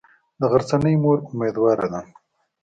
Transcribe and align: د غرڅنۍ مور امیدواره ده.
د 0.39 0.41
غرڅنۍ 0.51 0.95
مور 1.03 1.17
امیدواره 1.33 1.87
ده. 1.93 2.01